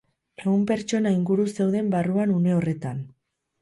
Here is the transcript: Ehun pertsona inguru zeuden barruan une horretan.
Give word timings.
Ehun 0.45 0.63
pertsona 0.71 1.13
inguru 1.19 1.47
zeuden 1.61 1.95
barruan 1.97 2.37
une 2.43 2.59
horretan. 2.61 3.09